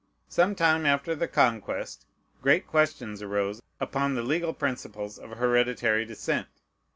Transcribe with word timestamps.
Some 0.29 0.55
time 0.55 0.87
after 0.87 1.13
the 1.13 1.27
Conquest 1.27 2.07
great 2.41 2.65
questions 2.65 3.21
arose 3.21 3.61
upon 3.79 4.15
the 4.15 4.23
legal 4.23 4.51
principles 4.51 5.19
of 5.19 5.37
hereditary 5.37 6.05
descent. 6.05 6.47